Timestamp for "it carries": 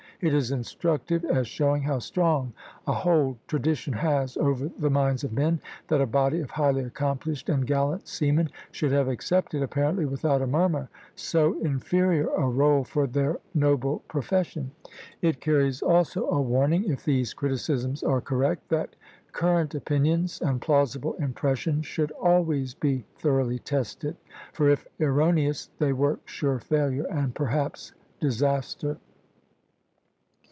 15.23-15.81